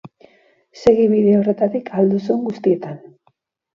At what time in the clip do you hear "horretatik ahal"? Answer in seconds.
1.41-2.11